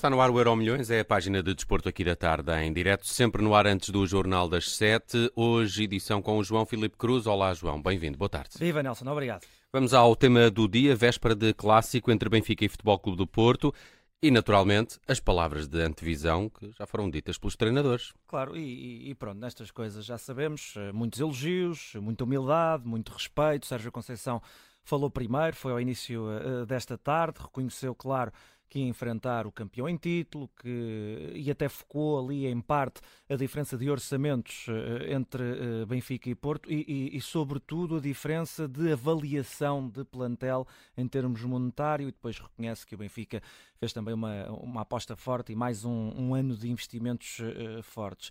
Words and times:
Está 0.00 0.08
no 0.08 0.22
ar 0.22 0.30
o 0.30 0.38
Euro 0.38 0.56
Milhões, 0.56 0.90
é 0.90 1.00
a 1.00 1.04
página 1.04 1.42
de 1.42 1.54
desporto 1.54 1.86
aqui 1.86 2.02
da 2.02 2.16
tarde 2.16 2.50
em 2.52 2.72
direto, 2.72 3.06
sempre 3.06 3.42
no 3.42 3.54
ar 3.54 3.66
antes 3.66 3.90
do 3.90 4.06
Jornal 4.06 4.48
das 4.48 4.70
Sete. 4.70 5.30
Hoje, 5.36 5.84
edição 5.84 6.22
com 6.22 6.38
o 6.38 6.42
João 6.42 6.64
Filipe 6.64 6.96
Cruz. 6.96 7.26
Olá, 7.26 7.52
João, 7.52 7.82
bem-vindo, 7.82 8.16
boa 8.16 8.30
tarde. 8.30 8.52
Viva, 8.58 8.82
Nelson, 8.82 9.06
obrigado. 9.10 9.42
Vamos 9.70 9.92
ao 9.92 10.16
tema 10.16 10.50
do 10.50 10.66
dia, 10.66 10.96
véspera 10.96 11.34
de 11.34 11.52
clássico 11.52 12.10
entre 12.10 12.30
Benfica 12.30 12.64
e 12.64 12.68
Futebol 12.70 12.98
Clube 12.98 13.18
do 13.18 13.26
Porto. 13.26 13.74
E, 14.22 14.30
naturalmente, 14.30 14.98
as 15.06 15.20
palavras 15.20 15.68
de 15.68 15.82
antevisão 15.82 16.48
que 16.48 16.70
já 16.78 16.86
foram 16.86 17.10
ditas 17.10 17.36
pelos 17.36 17.54
treinadores. 17.54 18.14
Claro, 18.26 18.56
e, 18.56 19.10
e, 19.10 19.14
pronto, 19.14 19.38
nestas 19.38 19.70
coisas 19.70 20.06
já 20.06 20.16
sabemos, 20.16 20.76
eh, 20.78 20.92
muitos 20.92 21.20
elogios, 21.20 21.92
muita 21.96 22.24
humildade, 22.24 22.88
muito 22.88 23.12
respeito. 23.12 23.66
Sérgio 23.66 23.92
Conceição 23.92 24.40
falou 24.82 25.10
primeiro, 25.10 25.54
foi 25.54 25.72
ao 25.72 25.80
início 25.80 26.24
uh, 26.24 26.64
desta 26.64 26.96
tarde, 26.96 27.38
reconheceu, 27.38 27.94
claro, 27.94 28.32
que 28.70 28.78
ia 28.78 28.86
enfrentar 28.86 29.48
o 29.48 29.52
campeão 29.52 29.88
em 29.88 29.96
título, 29.96 30.48
que 30.62 31.32
e 31.34 31.50
até 31.50 31.68
focou 31.68 32.24
ali 32.24 32.46
em 32.46 32.60
parte 32.60 33.00
a 33.28 33.34
diferença 33.34 33.76
de 33.76 33.90
orçamentos 33.90 34.68
uh, 34.68 35.12
entre 35.12 35.42
uh, 35.42 35.86
Benfica 35.86 36.30
e 36.30 36.34
Porto 36.36 36.72
e, 36.72 36.84
e, 36.86 37.16
e, 37.16 37.20
sobretudo, 37.20 37.96
a 37.96 38.00
diferença 38.00 38.68
de 38.68 38.92
avaliação 38.92 39.88
de 39.88 40.04
plantel 40.04 40.66
em 40.96 41.06
termos 41.08 41.42
monetário 41.42 42.08
e 42.08 42.12
depois 42.12 42.38
reconhece 42.38 42.86
que 42.86 42.94
o 42.94 42.98
Benfica 42.98 43.42
fez 43.76 43.92
também 43.92 44.14
uma, 44.14 44.48
uma 44.50 44.82
aposta 44.82 45.16
forte 45.16 45.52
e 45.52 45.56
mais 45.56 45.84
um, 45.84 46.12
um 46.16 46.34
ano 46.34 46.56
de 46.56 46.70
investimentos 46.70 47.40
uh, 47.40 47.82
fortes. 47.82 48.30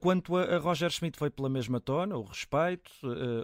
quanto 0.00 0.36
a, 0.36 0.56
a, 0.56 0.58
Roger 0.58 0.90
Schmidt 0.90 1.18
foi 1.18 1.30
pela 1.30 1.48
mesma 1.48 1.80
tona, 1.80 2.14
o 2.16 2.24
respeito, 2.24 2.90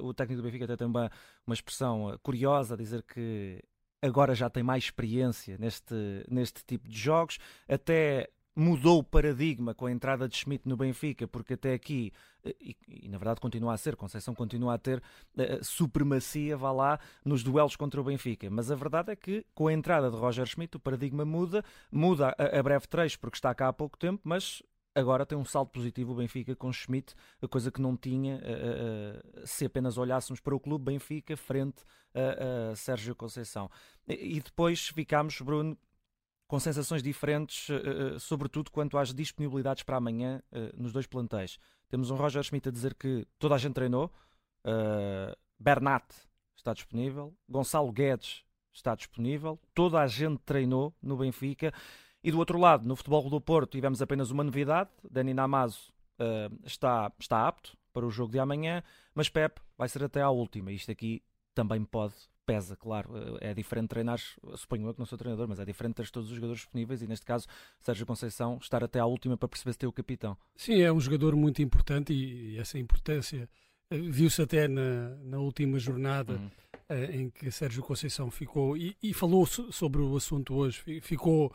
o 0.02 0.12
técnico 0.12 0.42
do 0.42 0.44
Benfica 0.44 0.64
até 0.66 0.76
tem 0.76 0.86
uma 0.86 1.10
expressão 1.50 2.18
curiosa 2.22 2.74
a 2.74 2.76
dizer 2.76 3.02
que 3.02 3.62
agora 4.04 4.34
já 4.34 4.50
tem 4.50 4.62
mais 4.62 4.84
experiência 4.84 5.56
neste, 5.58 5.94
neste 6.28 6.64
tipo 6.64 6.88
de 6.88 6.98
jogos, 6.98 7.38
até 7.68 8.28
mudou 8.56 9.00
o 9.00 9.04
paradigma 9.04 9.74
com 9.74 9.86
a 9.86 9.90
entrada 9.90 10.28
de 10.28 10.36
Schmidt 10.36 10.68
no 10.68 10.76
Benfica, 10.76 11.26
porque 11.26 11.54
até 11.54 11.72
aqui, 11.72 12.12
eh, 12.44 12.54
e, 12.60 12.76
e 12.86 13.08
na 13.08 13.18
verdade 13.18 13.40
continua 13.40 13.74
a 13.74 13.76
ser, 13.76 13.96
Conceição 13.96 14.34
continua 14.34 14.74
a 14.74 14.78
ter 14.78 14.98
uh, 14.98 15.64
supremacia, 15.64 16.56
vá 16.56 16.70
lá, 16.70 17.00
nos 17.24 17.42
duelos 17.42 17.74
contra 17.74 18.00
o 18.00 18.04
Benfica. 18.04 18.48
Mas 18.48 18.70
a 18.70 18.76
verdade 18.76 19.10
é 19.10 19.16
que 19.16 19.44
com 19.54 19.66
a 19.66 19.72
entrada 19.72 20.10
de 20.10 20.16
Roger 20.16 20.46
Schmidt 20.46 20.76
o 20.76 20.80
paradigma 20.80 21.24
muda, 21.24 21.64
muda 21.90 22.34
a, 22.38 22.58
a 22.58 22.62
breve 22.62 22.86
trecho 22.86 23.18
porque 23.18 23.36
está 23.36 23.52
cá 23.54 23.68
há 23.68 23.72
pouco 23.72 23.98
tempo, 23.98 24.20
mas 24.22 24.62
agora 24.94 25.26
tem 25.26 25.36
um 25.36 25.44
salto 25.44 25.70
positivo 25.70 26.12
o 26.12 26.14
Benfica 26.14 26.54
com 26.54 26.72
Schmidt, 26.72 27.14
a 27.42 27.48
coisa 27.48 27.70
que 27.70 27.80
não 27.80 27.96
tinha 27.96 28.36
uh, 28.36 29.42
uh, 29.42 29.46
se 29.46 29.66
apenas 29.66 29.98
olhássemos 29.98 30.40
para 30.40 30.54
o 30.54 30.60
clube 30.60 30.92
Benfica 30.92 31.36
frente 31.36 31.82
a, 32.14 32.70
a 32.70 32.76
Sérgio 32.76 33.14
Conceição. 33.14 33.70
E, 34.06 34.36
e 34.36 34.40
depois 34.40 34.88
ficámos, 34.88 35.40
Bruno, 35.40 35.76
com 36.46 36.60
sensações 36.60 37.02
diferentes, 37.02 37.68
uh, 37.68 38.18
sobretudo 38.20 38.70
quanto 38.70 38.96
às 38.96 39.12
disponibilidades 39.12 39.82
para 39.82 39.96
amanhã 39.96 40.40
nos 40.76 40.92
dois 40.92 41.06
plantéis. 41.06 41.58
Temos 41.88 42.10
um 42.10 42.16
Roger 42.16 42.42
Schmidt 42.42 42.68
a 42.68 42.72
dizer 42.72 42.94
que 42.94 43.26
toda 43.38 43.54
a 43.54 43.58
gente 43.58 43.74
treinou, 43.74 44.10
Bernat 45.58 46.04
está 46.56 46.72
disponível, 46.72 47.34
Gonçalo 47.48 47.92
Guedes 47.92 48.44
está 48.72 48.94
disponível, 48.94 49.58
toda 49.72 50.00
a 50.00 50.06
gente 50.06 50.40
treinou 50.44 50.94
no 51.02 51.16
Benfica. 51.16 51.72
E 52.24 52.30
do 52.30 52.38
outro 52.38 52.58
lado, 52.58 52.88
no 52.88 52.96
Futebol 52.96 53.28
do 53.28 53.38
Porto, 53.38 53.72
tivemos 53.72 54.00
apenas 54.00 54.30
uma 54.30 54.42
novidade. 54.42 54.88
Dani 55.10 55.34
Namazo 55.34 55.92
uh, 56.18 56.58
está, 56.64 57.12
está 57.20 57.46
apto 57.46 57.76
para 57.92 58.06
o 58.06 58.10
jogo 58.10 58.32
de 58.32 58.38
amanhã, 58.38 58.82
mas 59.14 59.28
Pep 59.28 59.60
vai 59.76 59.90
ser 59.90 60.02
até 60.02 60.22
à 60.22 60.30
última. 60.30 60.72
Isto 60.72 60.90
aqui 60.90 61.22
também 61.54 61.84
pode, 61.84 62.14
pesa, 62.46 62.74
claro. 62.76 63.10
Eh, 63.14 63.50
é 63.50 63.54
diferente 63.54 63.88
treinar, 63.88 64.18
suponho 64.56 64.88
eu 64.88 64.94
que 64.94 64.98
não 64.98 65.06
sou 65.06 65.18
treinador, 65.18 65.46
mas 65.46 65.60
é 65.60 65.66
diferente 65.66 65.96
ter 65.96 66.10
todos 66.10 66.30
os 66.30 66.34
jogadores 66.34 66.62
disponíveis 66.62 67.02
e, 67.02 67.06
neste 67.06 67.26
caso, 67.26 67.46
Sérgio 67.78 68.06
Conceição 68.06 68.58
estar 68.60 68.82
até 68.82 68.98
à 68.98 69.06
última 69.06 69.36
para 69.36 69.48
perceber 69.48 69.72
se 69.74 69.78
tem 69.78 69.88
o 69.88 69.92
capitão. 69.92 70.36
Sim, 70.56 70.80
é 70.80 70.90
um 70.90 70.98
jogador 70.98 71.36
muito 71.36 71.60
importante 71.60 72.12
e 72.12 72.58
essa 72.58 72.78
importância 72.78 73.48
eh, 73.90 73.98
viu-se 73.98 74.40
até 74.40 74.66
na, 74.66 75.10
na 75.22 75.38
última 75.38 75.78
jornada. 75.78 76.32
Uhum. 76.32 76.50
em 77.12 77.30
que 77.30 77.50
Sérgio 77.50 77.82
Conceição 77.82 78.30
ficou 78.30 78.76
e, 78.76 78.94
e 79.02 79.14
falou 79.14 79.46
sobre 79.46 80.02
o 80.02 80.16
assunto 80.16 80.54
hoje, 80.54 81.00
ficou 81.00 81.50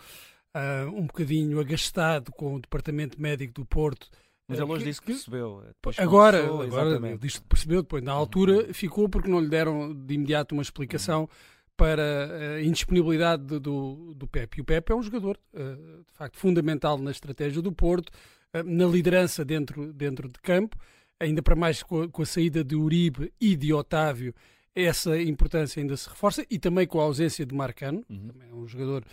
uh, 0.55 0.89
um 0.89 1.05
bocadinho 1.05 1.59
agastado 1.59 2.31
com 2.31 2.55
o 2.55 2.59
Departamento 2.59 3.21
Médico 3.21 3.53
do 3.53 3.65
Porto. 3.65 4.09
Mas 4.47 4.59
ele 4.59 4.71
hoje 4.71 4.85
disse 4.85 4.99
que 4.99 5.07
percebeu. 5.07 5.63
Agora, 5.97 6.43
agora 6.43 6.95
ele 6.95 7.17
disse 7.19 7.39
que 7.39 7.47
percebeu, 7.47 7.83
depois 7.83 8.03
na 8.03 8.11
altura 8.11 8.73
ficou 8.73 9.07
porque 9.07 9.29
não 9.29 9.39
lhe 9.39 9.47
deram 9.47 9.93
de 9.93 10.15
imediato 10.15 10.55
uma 10.55 10.63
explicação 10.63 11.29
para 11.77 12.55
a 12.55 12.61
indisponibilidade 12.61 13.43
do, 13.43 13.59
do, 13.59 14.13
do 14.13 14.27
Pepe. 14.27 14.57
E 14.57 14.61
o 14.61 14.65
Pepe 14.65 14.91
é 14.91 14.95
um 14.95 15.03
jogador, 15.03 15.39
uh, 15.53 16.03
de 16.03 16.13
facto, 16.13 16.37
fundamental 16.37 16.97
na 16.97 17.11
estratégia 17.11 17.61
do 17.61 17.71
Porto, 17.71 18.09
uh, 18.09 18.63
na 18.65 18.85
liderança 18.85 19.45
dentro, 19.45 19.93
dentro 19.93 20.27
de 20.27 20.39
campo, 20.39 20.75
ainda 21.19 21.41
para 21.41 21.55
mais 21.55 21.83
com 21.83 22.01
a, 22.01 22.09
com 22.09 22.21
a 22.21 22.25
saída 22.25 22.63
de 22.63 22.75
Uribe 22.75 23.31
e 23.39 23.55
de 23.55 23.71
Otávio, 23.71 24.33
essa 24.75 25.19
importância 25.21 25.81
ainda 25.81 25.95
se 25.95 26.09
reforça, 26.09 26.45
e 26.49 26.59
também 26.59 26.87
com 26.87 26.99
a 26.99 27.03
ausência 27.03 27.45
de 27.45 27.53
Marcano, 27.55 28.03
uhum. 28.09 28.27
também 28.27 28.49
é 28.49 28.53
um 28.53 28.67
jogador 28.67 29.03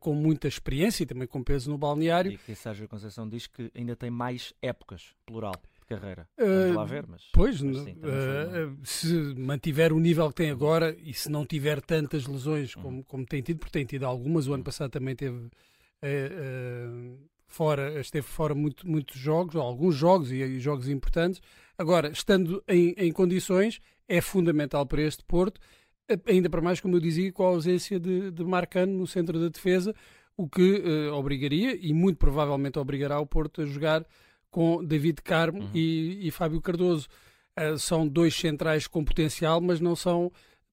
com 0.00 0.14
muita 0.14 0.48
experiência 0.48 1.02
e 1.02 1.06
também 1.06 1.28
com 1.28 1.42
peso 1.42 1.70
no 1.70 1.76
balneário. 1.76 2.32
E 2.32 2.38
que 2.38 2.54
Sérgio 2.54 2.88
Conceição 2.88 3.28
diz 3.28 3.46
que 3.46 3.70
ainda 3.74 3.94
tem 3.94 4.10
mais 4.10 4.54
épocas, 4.62 5.14
plural, 5.26 5.54
de 5.80 5.86
carreira. 5.86 6.28
Vamos 6.38 6.70
uh, 6.70 6.74
lá 6.74 6.84
ver, 6.84 7.06
mas. 7.06 7.28
Pois, 7.32 7.60
mas 7.60 7.78
sim, 7.78 7.92
uh, 7.92 8.76
se 8.82 9.34
mantiver 9.36 9.92
o 9.92 10.00
nível 10.00 10.28
que 10.28 10.36
tem 10.36 10.50
agora 10.50 10.96
e 11.02 11.12
se 11.12 11.30
não 11.30 11.44
tiver 11.44 11.80
tantas 11.80 12.26
lesões 12.26 12.74
como, 12.74 12.98
uhum. 12.98 13.02
como 13.02 13.26
tem 13.26 13.42
tido, 13.42 13.58
porque 13.58 13.72
tem 13.72 13.84
tido 13.84 14.04
algumas, 14.04 14.46
o 14.46 14.54
ano 14.54 14.64
passado 14.64 14.90
também 14.90 15.14
teve. 15.14 15.36
Uh, 16.02 17.18
fora, 17.46 18.00
esteve 18.00 18.26
fora 18.26 18.54
muito, 18.54 18.88
muitos 18.88 19.16
jogos, 19.16 19.54
alguns 19.54 19.94
jogos 19.94 20.32
e, 20.32 20.36
e 20.36 20.60
jogos 20.60 20.88
importantes. 20.88 21.40
Agora, 21.78 22.10
estando 22.10 22.62
em, 22.66 22.94
em 22.96 23.12
condições, 23.12 23.80
é 24.08 24.20
fundamental 24.20 24.84
para 24.86 25.02
este 25.02 25.24
Porto 25.24 25.60
ainda 26.26 26.50
para 26.50 26.60
mais, 26.60 26.80
como 26.80 26.96
eu 26.96 27.00
dizia, 27.00 27.32
com 27.32 27.44
a 27.44 27.48
ausência 27.48 27.98
de, 27.98 28.30
de 28.30 28.44
Marcano 28.44 28.92
no 28.92 29.06
centro 29.06 29.40
da 29.40 29.48
defesa, 29.48 29.94
o 30.36 30.48
que 30.48 30.82
uh, 30.82 31.14
obrigaria, 31.14 31.76
e 31.80 31.92
muito 31.92 32.18
provavelmente 32.18 32.78
obrigará 32.78 33.20
o 33.20 33.26
Porto 33.26 33.62
a 33.62 33.66
jogar 33.66 34.04
com 34.50 34.84
David 34.84 35.22
Carmo 35.22 35.60
uhum. 35.60 35.70
e, 35.74 36.26
e, 36.26 36.30
Fábio 36.30 36.60
Cardoso. 36.60 37.08
Uh, 37.58 37.78
são 37.78 38.06
dois 38.06 38.34
centrais 38.34 38.86
com 38.86 39.04
potencial, 39.04 39.60
mas 39.60 39.80
não 39.80 39.94
são 39.94 40.30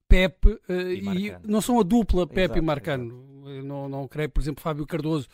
Pepe 0.08 0.50
uh, 0.50 0.92
e, 0.92 1.30
e, 1.30 1.38
não 1.44 1.62
são 1.62 1.80
a 1.80 1.84
dupla 1.84 2.28
Pepe 2.28 2.42
exato, 2.42 2.59
e 2.59 2.62
Marcano. 2.62 3.31
Não, 3.63 3.88
não 3.88 4.08
creio, 4.08 4.30
por 4.30 4.42
exemplo, 4.42 4.62
Fábio 4.62 4.86
Cardoso 4.86 5.28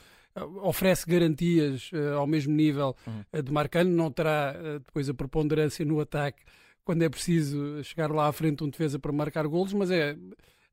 oferece 0.61 1.03
garantias 1.07 1.89
ao 2.15 2.27
mesmo 2.27 2.53
nível 2.53 2.95
uhum. 3.07 3.41
de 3.41 3.51
Marcano, 3.51 3.89
não 3.89 4.11
terá 4.11 4.53
depois 4.85 5.09
a 5.09 5.13
preponderância 5.13 5.83
no 5.83 5.99
ataque 5.99 6.43
quando 6.87 7.03
é 7.03 7.09
preciso 7.09 7.83
chegar 7.83 8.09
lá 8.09 8.29
à 8.29 8.31
frente 8.31 8.63
um 8.63 8.69
defesa 8.69 8.97
para 8.97 9.11
marcar 9.11 9.45
golos, 9.45 9.73
mas 9.73 9.91
é, 9.91 10.15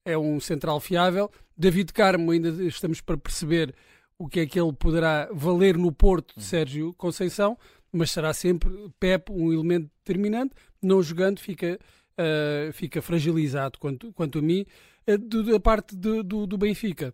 é 0.04 0.16
um 0.16 0.38
central 0.38 0.78
fiável. 0.78 1.28
David 1.58 1.92
Carmo, 1.92 2.30
ainda 2.30 2.50
estamos 2.62 3.00
para 3.00 3.18
perceber 3.18 3.74
o 4.16 4.28
que 4.28 4.38
é 4.38 4.46
que 4.46 4.60
ele 4.60 4.72
poderá 4.72 5.28
valer 5.32 5.76
no 5.76 5.90
Porto 5.90 6.38
de 6.38 6.44
Sérgio 6.44 6.94
Conceição, 6.94 7.58
mas 7.90 8.12
será 8.12 8.32
sempre 8.32 8.70
Pep 9.00 9.32
um 9.32 9.52
elemento 9.52 9.90
determinante. 10.04 10.54
Não 10.80 11.02
jogando, 11.02 11.40
fica, 11.40 11.80
uh, 12.12 12.72
fica 12.72 13.02
fragilizado 13.02 13.76
quanto, 13.80 14.12
quanto 14.12 14.38
a 14.38 14.42
mim. 14.42 14.64
Uh, 15.08 15.18
do, 15.18 15.42
da 15.42 15.58
parte 15.58 15.96
do, 15.96 16.22
do, 16.22 16.46
do 16.46 16.56
Benfica, 16.56 17.12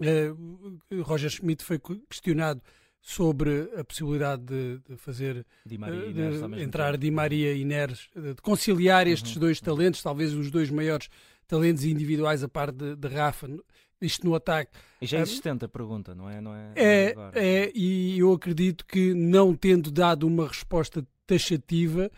uh, 0.00 1.02
Roger 1.02 1.30
Schmidt 1.30 1.62
foi 1.62 1.80
questionado 2.10 2.60
sobre 3.08 3.70
a 3.78 3.84
possibilidade 3.84 4.42
de, 4.42 4.80
de 4.80 4.96
fazer 4.96 5.46
Di 5.64 5.78
Maria, 5.78 6.12
de, 6.12 6.48
de 6.56 6.60
entrar 6.60 6.90
tempo. 6.90 6.98
Di 6.98 7.10
Maria 7.12 7.54
e 7.54 7.64
Neres, 7.64 8.08
de 8.12 8.34
conciliar 8.42 9.06
estes 9.06 9.36
uhum, 9.36 9.42
dois 9.42 9.60
talentos, 9.60 10.02
talvez 10.02 10.34
os 10.34 10.50
dois 10.50 10.70
maiores 10.70 11.08
talentos 11.46 11.84
individuais 11.84 12.42
a 12.42 12.48
par 12.48 12.72
de, 12.72 12.96
de 12.96 13.06
Rafa, 13.06 13.48
isto 14.00 14.26
no 14.26 14.34
ataque. 14.34 14.72
E 15.00 15.06
já 15.06 15.18
é 15.18 15.22
existente 15.22 15.64
a 15.64 15.68
pergunta, 15.68 16.16
não 16.16 16.28
é? 16.28 16.40
Não 16.40 16.52
é, 16.52 16.72
é, 16.74 17.14
é, 17.14 17.14
é, 17.34 17.72
e 17.76 18.18
eu 18.18 18.32
acredito 18.32 18.84
que 18.84 19.14
não 19.14 19.54
tendo 19.54 19.92
dado 19.92 20.26
uma 20.26 20.48
resposta 20.48 21.06
taxativa, 21.28 22.10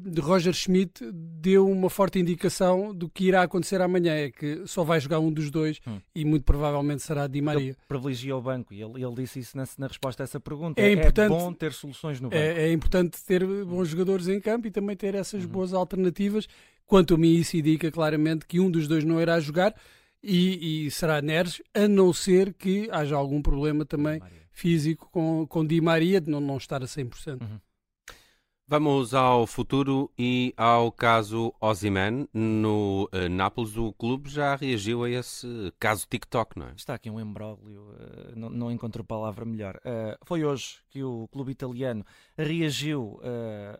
de 0.00 0.20
Roger 0.20 0.54
Schmidt 0.54 1.04
deu 1.12 1.68
uma 1.68 1.90
forte 1.90 2.18
indicação 2.18 2.94
do 2.94 3.08
que 3.08 3.26
irá 3.26 3.42
acontecer 3.42 3.80
amanhã, 3.80 4.14
é 4.14 4.30
que 4.30 4.66
só 4.66 4.82
vai 4.82 4.98
jogar 4.98 5.20
um 5.20 5.30
dos 5.30 5.50
dois 5.50 5.80
hum. 5.86 6.00
e 6.14 6.24
muito 6.24 6.44
provavelmente 6.44 7.02
será 7.02 7.26
Di 7.26 7.42
Maria. 7.42 7.70
Ele 7.70 7.76
privilegia 7.86 8.36
o 8.36 8.40
banco 8.40 8.72
e 8.72 8.80
ele, 8.80 9.04
ele 9.04 9.14
disse 9.16 9.40
isso 9.40 9.56
na, 9.56 9.64
na, 9.76 9.86
resposta 9.86 10.22
a 10.22 10.24
essa 10.24 10.40
pergunta. 10.40 10.80
É, 10.80 10.92
importante, 10.92 11.32
é 11.32 11.36
bom 11.36 11.52
ter 11.52 11.72
soluções 11.72 12.20
no 12.20 12.30
banco. 12.30 12.42
É, 12.42 12.68
é, 12.68 12.72
importante 12.72 13.22
ter 13.22 13.46
bons 13.46 13.88
jogadores 13.88 14.28
em 14.28 14.40
campo 14.40 14.66
e 14.66 14.70
também 14.70 14.96
ter 14.96 15.14
essas 15.14 15.44
uhum. 15.44 15.50
boas 15.50 15.74
alternativas. 15.74 16.48
Quanto 16.86 17.14
a 17.14 17.18
mim, 17.18 17.34
isso 17.34 17.56
indica 17.56 17.90
claramente 17.90 18.46
que 18.46 18.60
um 18.60 18.70
dos 18.70 18.88
dois 18.88 19.04
não 19.04 19.20
irá 19.20 19.38
jogar 19.40 19.74
e, 20.22 20.86
e 20.86 20.90
será 20.90 21.20
Neres, 21.20 21.60
a 21.74 21.86
não 21.86 22.12
ser 22.12 22.54
que 22.54 22.88
haja 22.90 23.16
algum 23.16 23.42
problema 23.42 23.84
também 23.84 24.20
físico 24.50 25.08
com, 25.10 25.46
com 25.46 25.66
Di 25.66 25.80
Maria 25.80 26.20
de 26.20 26.30
não, 26.30 26.40
não 26.40 26.56
estar 26.56 26.82
a 26.82 26.86
100%. 26.86 27.42
Uhum. 27.42 27.58
Vamos 28.68 29.12
ao 29.12 29.46
futuro 29.46 30.10
e 30.16 30.54
ao 30.56 30.90
caso 30.90 31.52
Ozyman. 31.60 32.26
No 32.32 33.08
uh, 33.12 33.28
Nápoles, 33.28 33.76
o 33.76 33.92
clube 33.92 34.30
já 34.30 34.54
reagiu 34.54 35.04
a 35.04 35.10
esse 35.10 35.46
caso 35.78 36.06
TikTok, 36.08 36.58
não 36.58 36.68
é? 36.68 36.72
Está 36.76 36.94
aqui 36.94 37.10
um 37.10 37.20
embróglio, 37.20 37.82
uh, 37.82 38.32
não, 38.34 38.48
não 38.48 38.72
encontro 38.72 39.04
palavra 39.04 39.44
melhor. 39.44 39.76
Uh, 39.78 40.16
foi 40.24 40.44
hoje 40.44 40.76
que 40.88 41.02
o 41.02 41.28
clube 41.28 41.52
italiano 41.52 42.04
reagiu 42.38 43.20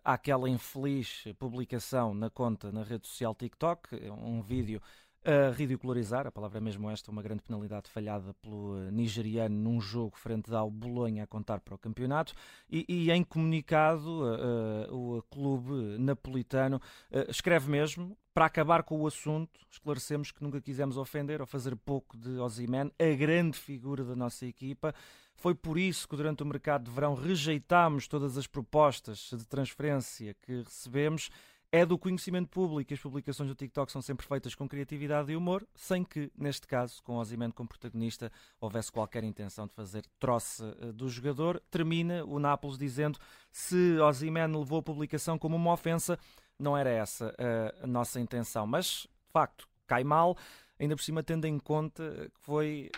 àquela 0.04 0.48
infeliz 0.48 1.24
publicação 1.38 2.12
na 2.12 2.28
conta 2.28 2.70
na 2.70 2.82
rede 2.82 3.06
social 3.06 3.34
TikTok, 3.34 3.96
um 4.10 4.42
vídeo 4.42 4.80
a 5.24 5.50
ridicularizar, 5.52 6.26
a 6.26 6.32
palavra 6.32 6.58
é 6.58 6.60
mesmo 6.60 6.90
esta, 6.90 7.10
uma 7.10 7.22
grande 7.22 7.42
penalidade 7.42 7.88
falhada 7.88 8.34
pelo 8.34 8.76
eh, 8.78 8.90
nigeriano 8.90 9.54
num 9.54 9.80
jogo 9.80 10.16
frente 10.16 10.52
ao 10.52 10.70
Bolonha 10.70 11.24
a 11.24 11.26
contar 11.26 11.60
para 11.60 11.74
o 11.74 11.78
campeonato 11.78 12.34
e, 12.68 12.84
e 12.88 13.10
em 13.10 13.22
comunicado 13.22 14.24
uh, 14.24 15.16
o 15.16 15.22
clube 15.22 15.98
napolitano 15.98 16.76
uh, 17.10 17.30
escreve 17.30 17.70
mesmo 17.70 18.16
para 18.34 18.46
acabar 18.46 18.82
com 18.82 19.00
o 19.00 19.06
assunto, 19.06 19.60
esclarecemos 19.70 20.32
que 20.32 20.42
nunca 20.42 20.60
quisemos 20.60 20.96
ofender 20.96 21.40
ou 21.40 21.46
fazer 21.46 21.76
pouco 21.76 22.16
de 22.16 22.38
Ozyman, 22.38 22.90
a 22.98 23.16
grande 23.16 23.58
figura 23.58 24.04
da 24.04 24.16
nossa 24.16 24.46
equipa. 24.46 24.94
Foi 25.34 25.54
por 25.54 25.78
isso 25.78 26.08
que 26.08 26.16
durante 26.16 26.42
o 26.42 26.46
mercado 26.46 26.84
de 26.84 26.90
verão 26.90 27.14
rejeitámos 27.14 28.08
todas 28.08 28.38
as 28.38 28.46
propostas 28.46 29.30
de 29.30 29.46
transferência 29.46 30.34
que 30.40 30.62
recebemos 30.62 31.30
é 31.72 31.86
do 31.86 31.98
conhecimento 31.98 32.50
público. 32.50 32.92
As 32.92 33.00
publicações 33.00 33.48
do 33.48 33.54
TikTok 33.54 33.90
são 33.90 34.02
sempre 34.02 34.26
feitas 34.26 34.54
com 34.54 34.68
criatividade 34.68 35.32
e 35.32 35.36
humor, 35.36 35.66
sem 35.74 36.04
que, 36.04 36.30
neste 36.36 36.66
caso, 36.66 37.02
com 37.02 37.16
Ozyman 37.16 37.50
como 37.50 37.66
protagonista, 37.66 38.30
houvesse 38.60 38.92
qualquer 38.92 39.24
intenção 39.24 39.66
de 39.66 39.74
fazer 39.74 40.04
troça 40.20 40.76
eh, 40.80 40.92
do 40.92 41.08
jogador. 41.08 41.62
Termina 41.70 42.22
o 42.24 42.38
Nápoles 42.38 42.76
dizendo 42.76 43.18
se 43.50 43.98
Ozyman 43.98 44.54
levou 44.54 44.80
a 44.80 44.82
publicação 44.82 45.38
como 45.38 45.56
uma 45.56 45.72
ofensa, 45.72 46.18
não 46.58 46.76
era 46.76 46.90
essa 46.90 47.34
eh, 47.38 47.74
a 47.82 47.86
nossa 47.86 48.20
intenção. 48.20 48.66
Mas, 48.66 49.08
de 49.26 49.32
facto, 49.32 49.66
cai 49.86 50.04
mal, 50.04 50.36
ainda 50.78 50.94
por 50.94 51.02
cima 51.02 51.22
tendo 51.22 51.46
em 51.46 51.58
conta 51.58 52.30
que 52.34 52.40
foi 52.40 52.90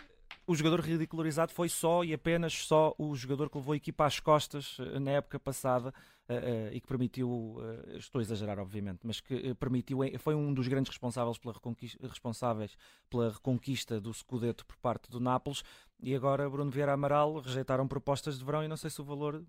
o 0.47 0.55
jogador 0.55 0.81
ridicularizado 0.81 1.53
foi 1.53 1.69
só 1.69 2.05
e 2.05 2.13
apenas 2.13 2.67
só 2.67 2.95
o 2.99 3.15
jogador 3.15 3.49
que 3.49 3.57
levou 3.57 3.73
a 3.73 3.77
equipa 3.77 4.05
às 4.05 4.21
costas 4.21 4.77
eh, 4.79 4.99
na 4.99 5.13
época 5.13 5.39
passada 5.39 5.93
uh, 6.29 6.33
uh, 6.33 6.73
e 6.73 6.81
que 6.81 6.87
permitiu, 6.87 7.29
uh, 7.29 7.97
estou 7.97 8.19
a 8.19 8.23
exagerar 8.23 8.59
obviamente, 8.59 9.01
mas 9.05 9.21
que 9.21 9.55
permitiu, 9.55 10.01
foi 10.19 10.35
um 10.35 10.53
dos 10.53 10.69
grandes 10.69 10.91
responsáveis 10.91 11.39
pela, 11.39 11.55
responsáveis 12.03 12.77
pela 13.09 13.31
reconquista 13.31 14.01
do 14.01 14.13
Scudetto 14.13 14.67
por 14.67 14.77
parte 14.77 15.11
do 15.11 15.19
Nápoles. 15.19 15.63
E 16.03 16.15
agora 16.15 16.49
Bruno 16.51 16.71
Vieira 16.71 16.93
Amaral 16.93 17.41
rejeitaram 17.41 17.89
propostas 17.89 18.39
de 18.39 18.45
verão 18.45 18.63
e 18.63 18.69
não 18.69 18.77
sei 18.77 18.91
se 18.91 19.01
o 19.01 19.05
valor 19.05 19.43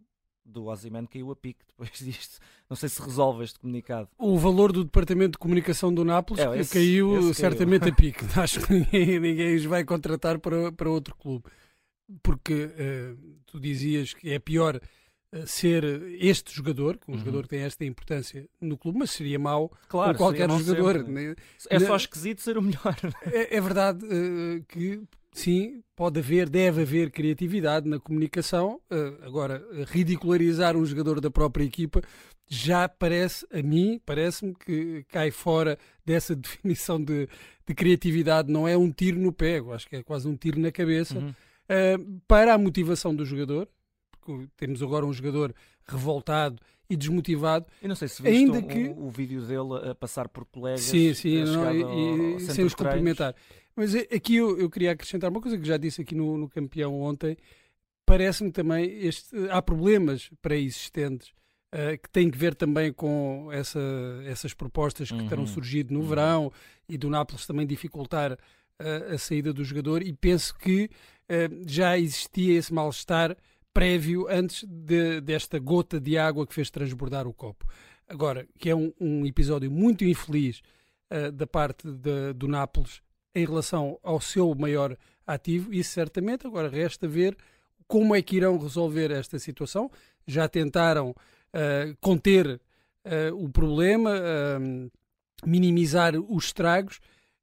do 0.45 0.65
Ozyman 0.65 1.05
caiu 1.05 1.31
a 1.31 1.35
pique 1.35 1.65
depois 1.67 1.89
disto. 1.99 2.39
Não 2.69 2.77
sei 2.77 2.87
se 2.87 3.01
resolve 3.01 3.43
este 3.43 3.59
comunicado. 3.59 4.07
O 4.17 4.37
valor 4.37 4.71
do 4.71 4.83
Departamento 4.83 5.31
de 5.31 5.37
Comunicação 5.39 5.93
do 5.93 6.05
Nápoles 6.05 6.43
é, 6.43 6.59
esse, 6.59 6.73
caiu 6.73 7.17
esse 7.17 7.33
certamente 7.33 7.81
caiu. 7.81 7.93
a 7.93 7.95
pique. 7.95 8.25
Acho 8.39 8.61
que 8.61 8.73
ninguém, 8.73 9.19
ninguém 9.19 9.55
os 9.55 9.65
vai 9.65 9.83
contratar 9.83 10.39
para, 10.39 10.71
para 10.71 10.89
outro 10.89 11.15
clube. 11.15 11.45
Porque 12.21 12.65
uh, 12.65 13.17
tu 13.47 13.59
dizias 13.59 14.13
que 14.13 14.29
é 14.29 14.37
pior 14.37 14.75
uh, 14.75 15.47
ser 15.47 15.83
este 16.19 16.53
jogador, 16.53 16.99
um 17.07 17.13
uhum. 17.13 17.17
jogador 17.17 17.43
que 17.43 17.49
tem 17.49 17.61
esta 17.61 17.83
importância 17.83 18.47
no 18.61 18.77
clube, 18.77 18.99
mas 18.99 19.09
seria 19.09 19.39
mau 19.39 19.71
claro, 19.89 20.15
qualquer 20.15 20.49
jogador. 20.51 21.03
Né? 21.03 21.35
É 21.67 21.79
só 21.79 21.95
esquisito 21.95 22.41
ser 22.41 22.57
o 22.57 22.61
melhor. 22.61 22.95
É, 23.25 23.57
é 23.57 23.61
verdade 23.61 24.05
uh, 24.05 24.63
que 24.67 25.01
sim, 25.35 25.83
pode 25.95 26.19
haver, 26.19 26.49
deve 26.49 26.81
haver 26.81 27.11
criatividade 27.11 27.87
na 27.87 27.99
comunicação. 27.99 28.79
Uh, 28.89 29.23
agora, 29.23 29.63
ridicularizar 29.87 30.75
um 30.75 30.85
jogador 30.85 31.19
da 31.19 31.29
própria 31.29 31.63
equipa 31.63 32.01
já 32.47 32.87
parece, 32.87 33.45
a 33.51 33.61
mim, 33.61 33.99
parece-me 34.05 34.53
que 34.55 35.03
cai 35.09 35.31
fora 35.31 35.77
dessa 36.05 36.33
definição 36.35 37.03
de, 37.03 37.27
de, 37.67 37.73
criatividade. 37.73 38.51
Não 38.51 38.67
é 38.67 38.77
um 38.77 38.91
tiro 38.91 39.19
no 39.19 39.33
pé, 39.33 39.59
eu 39.59 39.73
acho 39.73 39.87
que 39.89 39.97
é 39.97 40.03
quase 40.03 40.27
um 40.27 40.35
tiro 40.37 40.59
na 40.59 40.71
cabeça. 40.71 41.17
Uhum. 41.17 41.29
Uh, 41.29 42.21
para 42.27 42.53
a 42.53 42.57
motivação 42.57 43.13
do 43.15 43.25
jogador, 43.25 43.67
porque 44.11 44.47
temos 44.55 44.81
agora 44.81 45.05
um 45.05 45.13
jogador 45.13 45.53
revoltado 45.85 46.61
e 46.89 46.95
desmotivado. 46.95 47.65
Eu 47.81 47.89
não 47.89 47.95
sei 47.95 48.07
se 48.07 48.21
viste 48.21 48.37
ainda 48.37 48.59
um, 48.59 48.61
que... 48.61 48.87
o, 48.89 49.07
o 49.07 49.09
vídeo 49.09 49.41
dele 49.41 49.89
a 49.89 49.95
passar 49.95 50.29
por 50.29 50.45
colegas 50.45 50.81
sim, 50.81 51.13
sim, 51.13 51.43
não, 51.43 51.73
e, 51.73 52.35
e 52.35 52.39
sem 52.41 52.63
os 52.63 52.75
cumprimentar. 52.75 53.35
Mas 53.75 53.93
aqui 53.93 54.37
eu, 54.37 54.57
eu, 54.57 54.69
queria 54.69 54.91
acrescentar 54.91 55.29
uma 55.29 55.41
coisa 55.41 55.57
que 55.57 55.67
já 55.67 55.75
disse 55.75 56.01
aqui 56.01 56.15
no, 56.15 56.37
no 56.37 56.49
campeão 56.49 57.01
ontem. 57.01 57.35
Parece-me 58.05 58.51
também 58.51 58.85
este, 59.05 59.35
há 59.49 59.61
problemas 59.61 60.29
pré-existentes 60.41 61.33
uh, 61.73 61.97
que 62.01 62.09
têm 62.09 62.31
que 62.31 62.37
ver 62.37 62.55
também 62.55 62.93
com 62.93 63.49
essa, 63.51 63.79
essas 64.25 64.53
propostas 64.53 65.09
que 65.09 65.17
uhum. 65.17 65.27
terão 65.27 65.45
surgido 65.45 65.93
no 65.93 66.01
uhum. 66.01 66.07
verão 66.07 66.53
e 66.87 66.97
do 66.97 67.09
Nápoles 67.09 67.45
também 67.45 67.67
dificultar 67.67 68.33
uh, 68.33 69.13
a 69.13 69.17
saída 69.17 69.51
do 69.51 69.63
jogador. 69.63 70.01
E 70.01 70.13
penso 70.13 70.55
que 70.57 70.85
uh, 71.29 71.63
já 71.67 71.97
existia 71.97 72.57
esse 72.57 72.73
mal-estar 72.73 73.35
prévio 73.73 74.25
antes 74.29 74.63
de, 74.63 75.19
desta 75.19 75.59
gota 75.59 75.99
de 75.99 76.17
água 76.17 76.47
que 76.47 76.53
fez 76.53 76.69
transbordar 76.69 77.27
o 77.27 77.33
copo. 77.33 77.65
Agora, 78.07 78.47
que 78.57 78.69
é 78.69 78.75
um, 78.75 78.93
um 79.01 79.25
episódio 79.25 79.69
muito 79.69 80.05
infeliz 80.05 80.61
da 81.33 81.45
parte 81.45 81.87
de, 81.87 82.33
do 82.33 82.47
Nápoles 82.47 83.01
em 83.35 83.45
relação 83.45 83.99
ao 84.01 84.21
seu 84.21 84.55
maior 84.55 84.97
ativo, 85.27 85.73
isso 85.73 85.91
certamente. 85.91 86.47
Agora 86.47 86.69
resta 86.69 87.07
ver 87.07 87.35
como 87.87 88.15
é 88.15 88.21
que 88.21 88.37
irão 88.37 88.57
resolver 88.57 89.11
esta 89.11 89.37
situação. 89.37 89.91
Já 90.25 90.47
tentaram 90.47 91.09
uh, 91.09 91.95
conter 91.99 92.47
uh, 92.47 93.35
o 93.35 93.49
problema, 93.49 94.11
uh, 94.11 94.91
minimizar 95.45 96.15
os 96.15 96.45
estragos. 96.45 96.99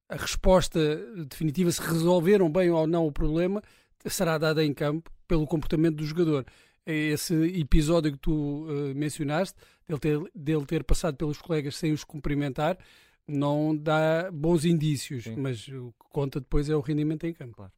A 0.08 0.16
resposta 0.16 0.96
definitiva, 1.26 1.70
se 1.70 1.80
resolveram 1.80 2.50
bem 2.50 2.70
ou 2.70 2.86
não 2.86 3.06
o 3.06 3.12
problema, 3.12 3.62
será 4.06 4.36
dada 4.36 4.64
em 4.64 4.72
campo 4.74 5.10
pelo 5.28 5.46
comportamento 5.46 5.96
do 5.96 6.04
jogador. 6.04 6.44
Esse 6.84 7.34
episódio 7.60 8.12
que 8.12 8.18
tu 8.18 8.66
mencionaste, 8.94 9.56
dele 9.86 10.00
ter, 10.00 10.20
dele 10.34 10.66
ter 10.66 10.84
passado 10.84 11.16
pelos 11.16 11.38
colegas 11.38 11.76
sem 11.76 11.92
os 11.92 12.02
cumprimentar, 12.02 12.76
não 13.32 13.76
dá 13.76 14.30
bons 14.32 14.64
indícios, 14.64 15.24
Sim. 15.24 15.36
mas 15.36 15.66
o 15.68 15.92
que 15.92 16.08
conta 16.10 16.40
depois 16.40 16.68
é 16.68 16.76
o 16.76 16.80
rendimento 16.80 17.24
em 17.24 17.32
campo. 17.32 17.56
Claro. 17.56 17.72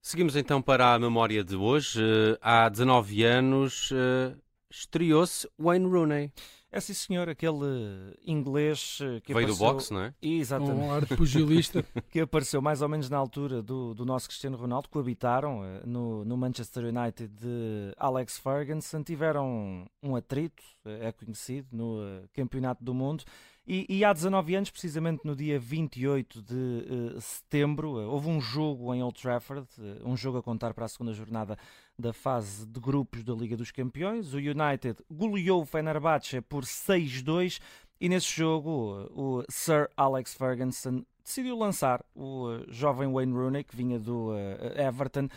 Seguimos 0.00 0.34
então 0.34 0.60
para 0.60 0.94
a 0.94 0.98
memória 0.98 1.44
de 1.44 1.54
hoje. 1.54 2.02
Uh, 2.02 2.36
há 2.40 2.68
19 2.68 3.22
anos 3.22 3.90
uh, 3.92 4.36
estreou-se 4.68 5.48
Wayne 5.56 5.86
Rooney. 5.86 6.32
É 6.74 6.80
sim, 6.80 6.94
senhor, 6.94 7.28
aquele 7.28 8.16
inglês 8.26 8.98
eh, 9.02 9.20
que 9.20 9.34
Veio 9.34 9.44
apareceu... 9.44 9.66
do 9.66 9.72
boxe, 9.74 9.92
não 9.92 10.00
é? 10.04 10.14
Exatamente. 10.22 10.80
Um 10.80 10.90
ar 10.90 11.04
de 11.04 11.14
pugilista. 11.14 11.84
que 12.08 12.20
apareceu 12.20 12.62
mais 12.62 12.80
ou 12.80 12.88
menos 12.88 13.10
na 13.10 13.18
altura 13.18 13.62
do, 13.62 13.92
do 13.92 14.06
nosso 14.06 14.26
Cristiano 14.26 14.56
Ronaldo, 14.56 14.88
coabitaram 14.88 15.60
no, 15.84 16.24
no 16.24 16.34
Manchester 16.34 16.84
United 16.84 17.28
de 17.28 17.92
Alex 17.98 18.38
Ferguson, 18.38 19.02
tiveram 19.02 19.84
um 20.02 20.16
atrito, 20.16 20.62
é 20.86 21.12
conhecido, 21.12 21.68
no 21.72 21.98
Campeonato 22.32 22.82
do 22.82 22.94
Mundo, 22.94 23.22
e, 23.66 23.86
e, 23.88 24.04
há 24.04 24.12
19 24.12 24.56
anos, 24.56 24.70
precisamente 24.70 25.24
no 25.24 25.36
dia 25.36 25.56
28 25.56 26.42
de 26.42 26.54
uh, 26.54 27.20
setembro, 27.20 27.90
houve 27.90 28.28
um 28.28 28.40
jogo 28.40 28.92
em 28.92 29.02
Old 29.04 29.20
Trafford, 29.20 29.68
um 30.04 30.16
jogo 30.16 30.38
a 30.38 30.42
contar 30.42 30.74
para 30.74 30.84
a 30.84 30.88
segunda 30.88 31.12
jornada 31.12 31.56
da 31.98 32.12
fase 32.12 32.66
de 32.66 32.80
grupos 32.80 33.22
da 33.22 33.32
Liga 33.32 33.56
dos 33.56 33.70
Campeões. 33.70 34.34
O 34.34 34.38
United 34.38 34.96
goleou 35.10 35.62
o 35.62 35.66
Fenerbahçe 35.66 36.40
por 36.40 36.64
6-2 36.64 37.60
e 38.00 38.08
nesse 38.08 38.34
jogo 38.34 39.08
o 39.10 39.44
Sir 39.48 39.88
Alex 39.96 40.34
Ferguson 40.34 41.04
decidiu 41.24 41.56
lançar 41.56 42.04
o 42.14 42.64
jovem 42.68 43.12
Wayne 43.12 43.32
Rooney, 43.32 43.64
que 43.64 43.76
vinha 43.76 43.98
do 43.98 44.32
Everton, 44.76 45.28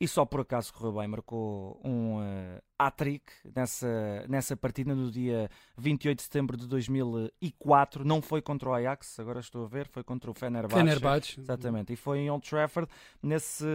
e 0.00 0.08
só 0.08 0.24
por 0.24 0.40
acaso 0.40 0.72
correu 0.72 0.94
bem, 0.94 1.06
marcou 1.06 1.78
um 1.84 2.16
uh, 2.20 2.62
hat-trick 2.78 3.30
nessa, 3.54 4.24
nessa 4.26 4.56
partida 4.56 4.94
no 4.94 5.10
dia 5.10 5.50
28 5.76 6.16
de 6.16 6.22
setembro 6.22 6.56
de 6.56 6.66
2004. 6.66 8.02
Não 8.02 8.22
foi 8.22 8.40
contra 8.40 8.70
o 8.70 8.72
Ajax, 8.72 9.20
agora 9.20 9.40
estou 9.40 9.66
a 9.66 9.68
ver, 9.68 9.86
foi 9.86 10.02
contra 10.02 10.30
o 10.30 10.34
Fenerbahçe. 10.34 10.82
Fenerbahçe. 10.82 11.40
Exatamente, 11.40 11.92
e 11.92 11.96
foi 11.96 12.20
em 12.20 12.30
Old 12.30 12.48
Trafford, 12.48 12.90
nesse, 13.22 13.66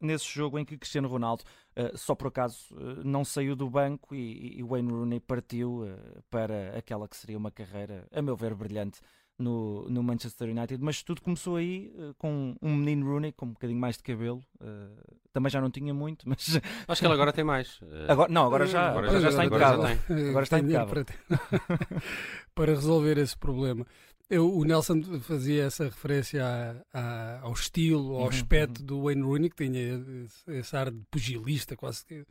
nesse 0.00 0.26
jogo 0.26 0.56
em 0.56 0.64
que 0.64 0.78
Cristiano 0.78 1.08
Ronaldo, 1.08 1.42
uh, 1.76 1.98
só 1.98 2.14
por 2.14 2.28
acaso, 2.28 2.72
uh, 2.76 3.02
não 3.04 3.24
saiu 3.24 3.56
do 3.56 3.68
banco 3.68 4.14
e, 4.14 4.60
e 4.60 4.62
Wayne 4.62 4.92
Rooney 4.92 5.18
partiu 5.18 5.82
para 6.30 6.78
aquela 6.78 7.08
que 7.08 7.16
seria 7.16 7.36
uma 7.36 7.50
carreira, 7.50 8.06
a 8.12 8.22
meu 8.22 8.36
ver, 8.36 8.54
brilhante 8.54 9.00
no, 9.42 9.88
no 9.88 10.02
Manchester 10.02 10.48
United, 10.48 10.82
mas 10.82 11.02
tudo 11.02 11.20
começou 11.20 11.56
aí 11.56 11.92
uh, 11.96 12.14
com 12.14 12.54
um 12.62 12.76
menino 12.76 13.06
Rooney 13.06 13.32
com 13.32 13.46
um 13.46 13.52
bocadinho 13.52 13.78
mais 13.78 13.96
de 13.96 14.02
cabelo. 14.02 14.42
Uh, 14.60 15.16
também 15.32 15.50
já 15.50 15.60
não 15.60 15.70
tinha 15.70 15.92
muito, 15.92 16.26
mas. 16.28 16.60
Acho 16.86 17.00
que 17.00 17.06
ele 17.06 17.14
agora 17.14 17.32
tem 17.32 17.44
mais. 17.44 17.80
Uh... 17.80 18.06
Agora, 18.08 18.32
não, 18.32 18.46
agora 18.46 18.66
já, 18.66 18.90
agora 18.90 19.10
já, 19.10 19.20
já 19.20 19.28
está 19.28 19.44
impecável. 19.44 19.84
Agora, 19.84 20.28
agora 20.30 20.44
está 20.44 20.58
impecável. 20.58 21.04
Para, 21.04 21.40
para 22.54 22.72
resolver 22.72 23.18
esse 23.18 23.36
problema. 23.36 23.86
Eu, 24.30 24.50
o 24.50 24.64
Nelson 24.64 25.02
fazia 25.20 25.64
essa 25.64 25.84
referência 25.84 26.42
a, 26.42 26.98
a, 26.98 27.40
ao 27.42 27.52
estilo, 27.52 28.14
ao 28.14 28.22
uhum, 28.22 28.28
aspecto 28.28 28.80
uhum. 28.80 28.86
do 28.86 29.02
Wayne 29.02 29.22
Rooney, 29.22 29.50
que 29.50 29.56
tinha 29.56 30.02
esse, 30.24 30.50
esse 30.52 30.76
ar 30.76 30.90
de 30.90 31.02
pugilista, 31.10 31.76
quase 31.76 32.06
que 32.06 32.24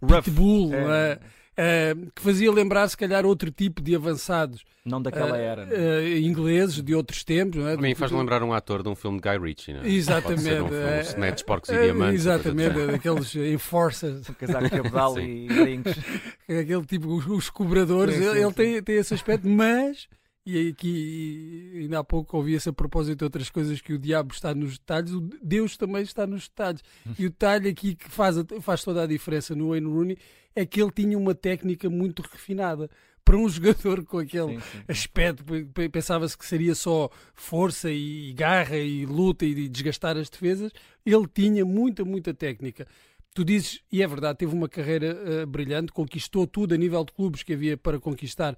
pitbull, 0.00 0.72
é. 0.74 1.18
Uh, 1.58 2.10
que 2.14 2.20
fazia 2.20 2.52
lembrar, 2.52 2.86
se 2.86 2.96
calhar, 2.96 3.24
outro 3.24 3.50
tipo 3.50 3.80
de 3.80 3.96
avançados. 3.96 4.62
Não 4.84 5.00
daquela 5.00 5.32
uh, 5.32 5.40
era. 5.40 5.64
Uh, 5.64 6.18
ingleses, 6.18 6.82
de 6.82 6.94
outros 6.94 7.24
tempos. 7.24 7.58
Não 7.58 7.68
é? 7.68 7.74
A 7.74 7.76
mim 7.78 7.94
faz 7.94 8.12
lembrar 8.12 8.42
um 8.42 8.52
ator 8.52 8.82
de 8.82 8.90
um 8.90 8.94
filme 8.94 9.18
de 9.18 9.26
Guy 9.26 9.38
Ritchie, 9.38 9.72
não 9.72 9.80
é? 9.80 9.88
Exatamente. 9.88 10.34
Pode 10.36 10.42
ser 10.42 10.62
um 10.62 10.68
filme, 10.68 11.00
Snatch, 11.00 11.42
Porcos 11.44 11.70
e 11.70 11.78
Diamantes. 11.78 12.20
Exatamente, 12.20 12.86
daqueles 12.86 13.34
enforcers. 13.34 14.28
Casaco 14.38 14.68
cabedal 14.68 15.18
e 15.18 15.48
brincos. 15.48 15.94
Aquele 16.44 16.84
tipo, 16.84 17.08
os 17.08 17.48
cobradores, 17.48 18.16
sim, 18.16 18.22
sim, 18.22 18.28
ele, 18.28 18.44
sim. 18.44 18.52
Tem, 18.52 18.82
tem 18.82 18.96
esse 18.96 19.14
aspecto, 19.14 19.48
mas 19.48 20.06
e 20.46 20.68
aqui, 20.68 21.72
ainda 21.74 21.98
há 21.98 22.04
pouco 22.04 22.36
ouvi-se 22.36 22.68
a 22.68 22.72
propósito 22.72 23.18
de 23.18 23.24
outras 23.24 23.50
coisas 23.50 23.80
que 23.80 23.92
o 23.92 23.98
diabo 23.98 24.32
está 24.32 24.54
nos 24.54 24.78
detalhes, 24.78 25.12
o 25.12 25.20
Deus 25.42 25.76
também 25.76 26.02
está 26.02 26.24
nos 26.24 26.46
detalhes. 26.46 26.84
E 27.18 27.26
o 27.26 27.30
detalhe 27.30 27.68
aqui 27.68 27.96
que 27.96 28.08
faz, 28.08 28.36
faz 28.62 28.84
toda 28.84 29.02
a 29.02 29.06
diferença 29.08 29.56
no 29.56 29.70
Wayne 29.70 29.88
Rooney 29.88 30.18
é 30.54 30.64
que 30.64 30.80
ele 30.80 30.92
tinha 30.92 31.18
uma 31.18 31.34
técnica 31.34 31.90
muito 31.90 32.22
refinada. 32.22 32.88
Para 33.24 33.36
um 33.36 33.48
jogador 33.50 34.04
com 34.04 34.18
aquele 34.18 34.54
sim, 34.54 34.60
sim. 34.60 34.84
aspecto, 34.86 35.44
pensava-se 35.90 36.38
que 36.38 36.46
seria 36.46 36.76
só 36.76 37.10
força 37.34 37.90
e 37.90 38.32
garra 38.32 38.76
e 38.76 39.04
luta 39.04 39.44
e 39.44 39.68
desgastar 39.68 40.16
as 40.16 40.30
defesas. 40.30 40.70
Ele 41.04 41.26
tinha 41.26 41.64
muita, 41.64 42.04
muita 42.04 42.32
técnica. 42.32 42.86
Tu 43.34 43.44
dizes, 43.44 43.80
e 43.90 44.00
é 44.00 44.06
verdade, 44.06 44.38
teve 44.38 44.54
uma 44.54 44.68
carreira 44.68 45.42
uh, 45.42 45.46
brilhante, 45.46 45.92
conquistou 45.92 46.46
tudo 46.46 46.72
a 46.72 46.76
nível 46.78 47.04
de 47.04 47.12
clubes 47.12 47.42
que 47.42 47.52
havia 47.52 47.76
para 47.76 47.98
conquistar 47.98 48.56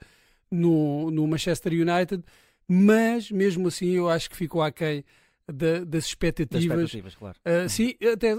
no, 0.50 1.10
no 1.10 1.26
Manchester 1.26 1.72
United, 1.72 2.22
mas 2.66 3.30
mesmo 3.30 3.68
assim 3.68 3.90
eu 3.90 4.08
acho 4.08 4.28
que 4.28 4.36
ficou 4.36 4.62
aquém 4.62 5.04
da, 5.52 5.84
das 5.84 6.04
expectativas. 6.04 6.66
Das 6.66 6.90
expectativas 6.90 7.14
claro. 7.14 7.38
Uh, 7.44 7.68
sim, 7.68 7.94
até 8.12 8.36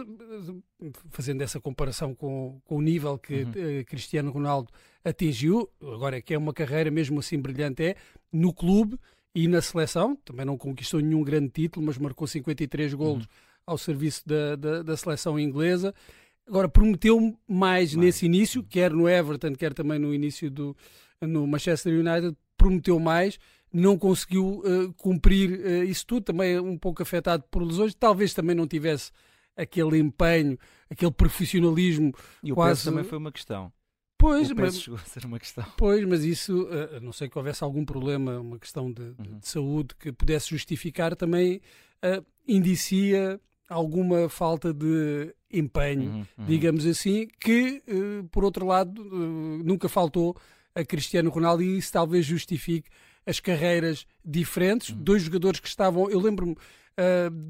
fazendo 1.10 1.42
essa 1.42 1.60
comparação 1.60 2.14
com, 2.14 2.62
com 2.64 2.78
o 2.78 2.82
nível 2.82 3.18
que 3.18 3.44
uhum. 3.44 3.50
uh, 3.50 3.86
Cristiano 3.86 4.32
Ronaldo 4.32 4.72
atingiu, 5.04 5.70
agora 5.82 6.18
é 6.18 6.22
que 6.22 6.34
é 6.34 6.38
uma 6.38 6.54
carreira 6.54 6.92
mesmo 6.92 7.20
assim 7.20 7.40
brilhante, 7.40 7.84
é 7.84 7.96
no 8.32 8.54
clube 8.54 8.98
e 9.34 9.48
na 9.48 9.62
seleção, 9.62 10.16
também 10.18 10.46
não 10.46 10.58
conquistou 10.58 11.00
nenhum 11.00 11.24
grande 11.24 11.50
título, 11.50 11.86
mas 11.86 11.98
marcou 11.98 12.28
53 12.28 12.94
golos 12.94 13.26
uhum. 13.26 13.32
ao 13.66 13.78
serviço 13.78 14.28
da, 14.28 14.56
da, 14.56 14.84
da, 14.84 14.98
seleção 14.98 15.40
inglesa. 15.40 15.94
Agora, 16.48 16.68
prometeu 16.68 17.20
mais, 17.20 17.38
mais 17.48 17.96
nesse 17.96 18.26
início, 18.26 18.64
quer 18.64 18.92
no 18.92 19.08
Everton, 19.08 19.54
quer 19.54 19.74
também 19.74 20.00
no 20.00 20.14
início 20.14 20.50
do, 20.50 20.76
no 21.22 21.46
Manchester 21.46 21.94
United, 21.94 22.36
prometeu 22.58 23.00
mais, 23.00 23.40
não 23.72 23.98
conseguiu 23.98 24.62
uh, 24.66 24.94
cumprir 24.94 25.52
uh, 25.52 25.84
isso 25.84 26.06
tudo, 26.06 26.24
também 26.24 26.60
um 26.60 26.78
pouco 26.78 27.02
afetado 27.02 27.44
por 27.50 27.64
lesões, 27.64 27.94
talvez 27.94 28.34
também 28.34 28.56
não 28.56 28.68
tivesse 28.68 29.12
aquele 29.56 29.98
empenho, 30.00 30.58
aquele 30.90 31.12
profissionalismo. 31.12 32.14
E 32.44 32.52
o 32.52 32.56
quase... 32.56 32.82
peso 32.82 32.92
também 32.92 33.04
foi 33.04 33.18
uma 33.18 33.32
questão. 33.32 33.72
Pois, 34.18 34.52
o 34.52 34.56
peso 34.56 34.66
mas, 34.66 34.82
chegou 34.82 35.00
a 35.00 35.04
ser 35.04 35.26
uma 35.26 35.40
questão. 35.40 35.66
Pois, 35.78 36.04
mas 36.06 36.24
isso, 36.24 36.64
uh, 36.64 36.98
a 36.98 37.00
não 37.00 37.14
sei 37.14 37.30
que 37.30 37.38
houvesse 37.38 37.64
algum 37.64 37.86
problema, 37.86 38.40
uma 38.40 38.60
questão 38.60 38.92
de, 38.92 39.02
uhum. 39.02 39.40
de 39.40 39.48
saúde 39.48 39.96
que 39.98 40.12
pudesse 40.12 40.50
justificar, 40.50 41.16
também 41.16 41.62
indicia 42.48 43.42
alguma 43.68 44.30
falta 44.30 44.74
de 44.74 45.36
empenho, 45.52 46.10
uhum, 46.10 46.26
uhum. 46.38 46.46
digamos 46.46 46.86
assim, 46.86 47.28
que, 47.40 47.84
por 48.32 48.46
outro 48.46 48.66
lado, 48.66 49.04
nunca 49.66 49.90
faltou 49.90 50.34
a 50.80 50.86
Cristiano 50.86 51.30
Ronaldo 51.30 51.62
e 51.62 51.78
isso 51.78 51.92
talvez 51.92 52.26
justifique 52.26 52.90
as 53.26 53.40
carreiras 53.40 54.06
diferentes. 54.24 54.90
Uhum. 54.90 54.98
Dois 54.98 55.24
jogadores 55.24 55.60
que 55.60 55.68
estavam, 55.68 56.10
eu 56.10 56.20
lembro-me 56.20 56.54
uh, 56.54 56.58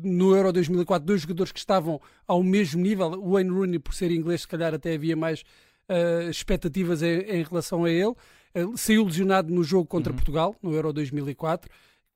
no 0.04 0.36
Euro 0.36 0.52
2004, 0.52 1.06
dois 1.06 1.22
jogadores 1.22 1.52
que 1.52 1.60
estavam 1.60 2.02
ao 2.28 2.44
mesmo 2.44 2.82
nível. 2.82 3.08
O 3.12 3.34
Wayne 3.34 3.50
Rooney, 3.50 3.80
por 3.80 3.94
ser 3.94 4.12
inglês, 4.12 4.42
se 4.42 4.48
calhar 4.48 4.74
até 4.74 4.94
havia 4.94 5.16
mais 5.16 5.42
uh, 5.90 6.30
expectativas 6.30 7.02
em, 7.02 7.20
em, 7.22 7.44
relação 7.44 7.86
a 7.86 7.90
ele. 7.90 8.14
Uh, 8.56 8.76
saiu 8.76 9.06
lesionado 9.06 9.54
no 9.54 9.64
jogo 9.64 9.86
contra 9.86 10.12
uhum. 10.12 10.18
Portugal, 10.18 10.56
no 10.62 10.74
Euro 10.74 10.92
2004. 10.92 11.70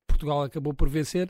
Portugal 0.08 0.44
acabou 0.44 0.74
por 0.74 0.90
vencer, 0.90 1.30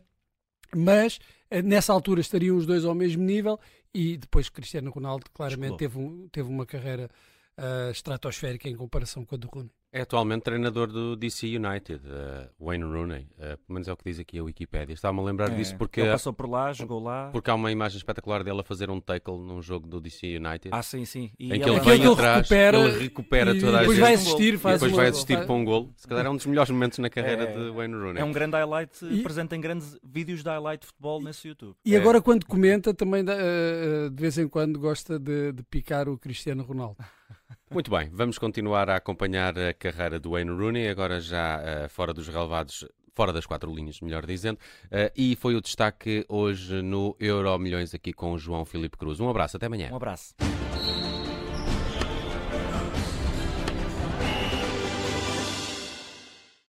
mas 0.76 1.20
nessa 1.64 1.94
altura 1.94 2.20
estariam 2.20 2.58
os 2.58 2.66
dois 2.66 2.84
ao 2.84 2.96
mesmo 2.96 3.24
nível 3.24 3.60
e 3.94 4.18
depois 4.18 4.50
Cristiano 4.50 4.90
Ronaldo 4.90 5.26
claramente 5.32 5.78
teve, 5.78 6.00
um, 6.00 6.28
teve 6.32 6.50
uma 6.50 6.66
carreira 6.66 7.10
uh, 7.58 7.92
estratosférica 7.92 8.70
em 8.70 8.76
comparação 8.76 9.26
com 9.26 9.36
a 9.36 9.38
do 9.38 9.48
Rooney. 9.48 9.72
É 9.96 10.02
atualmente 10.02 10.42
treinador 10.42 10.88
do 10.88 11.16
DC 11.16 11.46
United, 11.46 12.02
uh, 12.08 12.50
Wayne 12.60 12.84
Rooney. 12.84 13.28
Uh, 13.38 13.38
pelo 13.38 13.60
menos 13.70 13.88
é 13.88 13.94
o 13.94 13.96
que 13.96 14.04
diz 14.06 14.18
aqui 14.18 14.40
a 14.40 14.44
Wikipédia. 14.44 14.92
Estava-me 14.92 15.20
a 15.20 15.24
lembrar 15.24 15.52
é, 15.52 15.56
disso 15.56 15.78
porque. 15.78 16.02
Ele 16.02 16.10
passou 16.10 16.34
por 16.34 16.50
lá, 16.50 16.74
jogou 16.74 17.00
lá. 17.00 17.30
Porque 17.32 17.52
há 17.52 17.54
uma 17.54 17.72
imagem 17.72 17.98
espetacular 17.98 18.44
dele 18.44 18.60
a 18.60 18.64
fazer 18.64 18.90
um 18.90 19.00
tackle 19.00 19.38
num 19.38 19.62
jogo 19.62 19.88
do 19.88 20.02
DC 20.02 20.38
United. 20.38 20.70
Ah, 20.72 20.82
sim, 20.82 21.06
sim. 21.06 21.32
E 21.38 21.54
em 21.54 21.60
que 21.60 21.70
ele, 21.70 21.76
ele 21.76 21.80
vem 21.82 22.12
atrás, 22.12 22.38
recupera, 22.38 22.78
ele 22.80 23.04
recupera 23.04 23.60
toda 23.60 23.78
a 23.78 23.80
depois 23.82 23.98
gente. 23.98 24.04
Vai 24.04 24.14
assistir, 24.16 24.58
faz 24.58 24.82
depois 24.82 24.98
vai 24.98 25.08
assistir 25.10 25.46
para 25.46 25.54
um 25.54 25.64
gol. 25.64 25.94
Se 25.96 26.08
calhar 26.08 26.26
é 26.26 26.30
um 26.30 26.38
dos 26.38 26.48
melhores 26.48 26.72
momentos 26.72 26.98
na 26.98 27.12
carreira 27.12 27.44
é, 27.44 27.54
de 27.56 27.70
Wayne 27.70 27.94
Rooney. 27.94 28.20
É 28.20 28.26
um 28.26 28.32
grande 28.32 28.58
highlight, 28.58 29.06
e... 29.06 29.22
presente 29.22 29.56
em 29.56 29.62
grandes 29.62 29.96
vídeos 30.04 30.42
de 30.42 30.50
highlight 30.50 30.82
de 30.82 30.88
futebol 30.88 31.22
nesse 31.22 31.48
YouTube. 31.48 31.76
E 31.86 31.94
é. 31.94 32.00
agora, 32.00 32.20
quando 32.20 32.48
comenta, 32.48 32.96
também 32.96 33.22
uh, 33.22 34.10
de 34.10 34.20
vez 34.20 34.40
em 34.40 34.48
quando 34.48 34.80
gosta 34.80 35.20
de, 35.20 35.52
de 35.52 35.62
picar 35.62 36.10
o 36.10 36.18
Cristiano 36.18 36.64
Ronaldo. 36.64 36.98
Muito 37.74 37.90
bem, 37.90 38.08
vamos 38.14 38.38
continuar 38.38 38.88
a 38.88 38.98
acompanhar 38.98 39.58
a 39.58 39.74
carreira 39.74 40.20
do 40.20 40.32
Wayne 40.32 40.52
Rooney, 40.52 40.88
agora 40.88 41.20
já 41.20 41.60
uh, 41.60 41.90
fora 41.90 42.14
dos 42.14 42.28
relevados, 42.28 42.86
fora 43.16 43.34
das 43.34 43.48
quatro 43.48 43.74
linhas, 43.74 44.00
melhor 44.00 44.28
dizendo, 44.28 44.58
uh, 44.58 45.12
e 45.18 45.36
foi 45.36 45.56
o 45.56 45.62
destaque 45.62 46.24
hoje 46.30 46.84
no 46.84 47.16
Euro 47.20 47.58
Milhões 47.58 47.96
aqui 47.96 48.14
com 48.14 48.34
o 48.34 48.38
João 48.38 48.64
Filipe 48.64 48.96
Cruz. 48.96 49.20
Um 49.20 49.28
abraço, 49.28 49.58
até 49.58 49.66
amanhã. 49.66 49.90
Um 49.92 49.96
abraço. 49.96 50.36